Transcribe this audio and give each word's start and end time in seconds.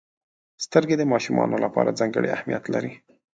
•سترګې 0.65 0.95
د 0.97 1.03
ماشومانو 1.13 1.55
لپاره 1.65 1.97
ځانګړې 1.99 2.29
اهمیت 2.35 2.63
لري. 2.73 2.93